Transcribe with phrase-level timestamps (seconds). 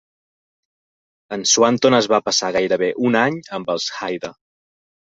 [1.37, 4.37] En Swanton es va passar gairebé un any amb els Haida.